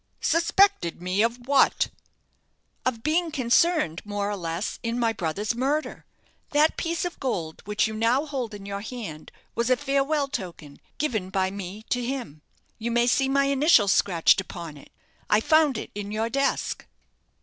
[0.19, 1.89] "Suspected me of what?"
[2.87, 6.05] "Of being concerned, more or less, in my brother's murder.
[6.53, 10.79] That piece of gold which you now hold in your hand was a farewell token,
[10.97, 12.41] given by me to him;
[12.79, 14.89] you may see my initials scratched upon it.
[15.29, 16.87] I found it in your desk."